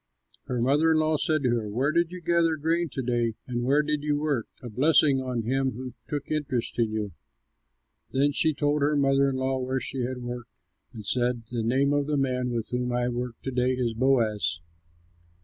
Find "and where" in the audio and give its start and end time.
3.45-3.83